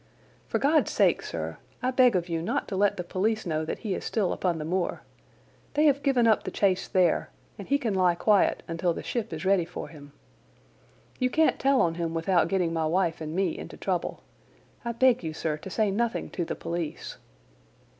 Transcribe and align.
For 0.47 0.57
God's 0.57 0.89
sake, 0.89 1.21
sir, 1.21 1.57
I 1.83 1.91
beg 1.91 2.15
of 2.15 2.27
you 2.27 2.41
not 2.41 2.67
to 2.69 2.75
let 2.75 2.97
the 2.97 3.03
police 3.03 3.45
know 3.45 3.63
that 3.65 3.77
he 3.85 3.93
is 3.93 4.03
still 4.03 4.35
on 4.41 4.57
the 4.57 4.65
moor. 4.65 5.03
They 5.75 5.85
have 5.85 6.01
given 6.01 6.25
up 6.25 6.41
the 6.41 6.49
chase 6.49 6.87
there, 6.87 7.29
and 7.59 7.67
he 7.67 7.77
can 7.77 7.93
lie 7.93 8.15
quiet 8.15 8.63
until 8.67 8.93
the 8.95 9.03
ship 9.03 9.31
is 9.31 9.45
ready 9.45 9.63
for 9.63 9.89
him. 9.89 10.13
You 11.19 11.29
can't 11.29 11.59
tell 11.59 11.81
on 11.81 11.93
him 11.93 12.15
without 12.15 12.47
getting 12.47 12.73
my 12.73 12.87
wife 12.87 13.21
and 13.21 13.35
me 13.35 13.55
into 13.55 13.77
trouble. 13.77 14.23
I 14.83 14.93
beg 14.93 15.23
you, 15.23 15.35
sir, 15.35 15.55
to 15.57 15.69
say 15.69 15.91
nothing 15.91 16.31
to 16.31 16.45
the 16.45 16.55
police." 16.55 17.17